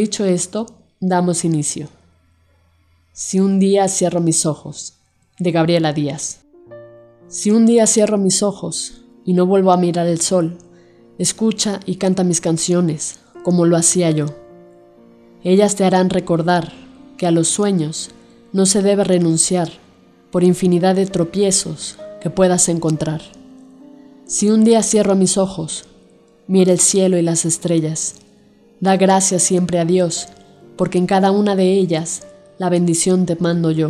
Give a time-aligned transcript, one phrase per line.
[0.00, 0.66] Dicho esto,
[1.00, 1.88] damos inicio.
[3.12, 4.94] Si un día cierro mis ojos,
[5.40, 6.42] de Gabriela Díaz.
[7.26, 10.56] Si un día cierro mis ojos y no vuelvo a mirar el sol,
[11.18, 14.26] escucha y canta mis canciones, como lo hacía yo.
[15.42, 16.72] Ellas te harán recordar
[17.16, 18.10] que a los sueños
[18.52, 19.68] no se debe renunciar
[20.30, 23.20] por infinidad de tropiezos que puedas encontrar.
[24.28, 25.86] Si un día cierro mis ojos,
[26.46, 28.14] mira el cielo y las estrellas,
[28.80, 30.28] Da gracias siempre a Dios,
[30.76, 32.22] porque en cada una de ellas
[32.58, 33.88] la bendición te mando yo.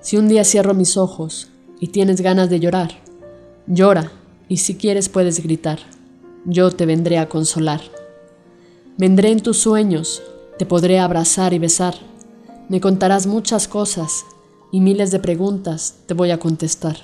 [0.00, 2.92] Si un día cierro mis ojos y tienes ganas de llorar,
[3.66, 4.12] llora
[4.48, 5.78] y si quieres puedes gritar,
[6.46, 7.82] yo te vendré a consolar.
[8.96, 10.22] Vendré en tus sueños,
[10.58, 11.96] te podré abrazar y besar,
[12.70, 14.24] me contarás muchas cosas
[14.72, 16.96] y miles de preguntas te voy a contestar.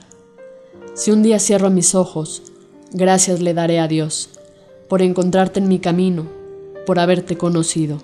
[0.94, 2.42] Si un día cierro mis ojos,
[2.92, 4.30] gracias le daré a Dios
[4.88, 6.35] por encontrarte en mi camino
[6.86, 7.98] por haberte conocido.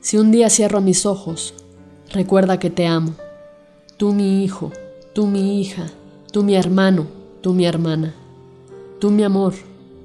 [0.00, 1.54] Si un día cierro mis ojos,
[2.12, 3.14] recuerda que te amo.
[3.96, 4.72] Tú mi hijo,
[5.14, 5.90] tú mi hija,
[6.30, 7.06] tú mi hermano,
[7.40, 8.14] tú mi hermana.
[9.00, 9.54] Tú mi amor,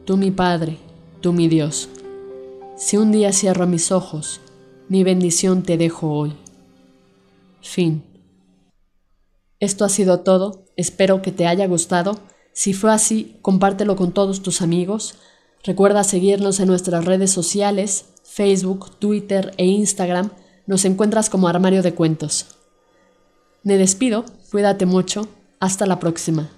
[0.05, 0.77] tú mi Padre,
[1.19, 1.89] tú mi Dios.
[2.77, 4.39] Si un día cierro mis ojos,
[4.87, 6.33] mi bendición te dejo hoy.
[7.61, 8.03] Fin.
[9.59, 12.17] Esto ha sido todo, espero que te haya gustado.
[12.53, 15.19] Si fue así, compártelo con todos tus amigos
[15.63, 20.31] Recuerda seguirnos en nuestras redes sociales, Facebook, Twitter e Instagram.
[20.65, 22.47] Nos encuentras como Armario de Cuentos.
[23.63, 25.27] Me despido, cuídate mucho,
[25.59, 26.49] hasta la próxima.